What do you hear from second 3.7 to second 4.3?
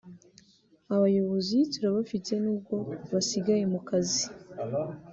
mu kazi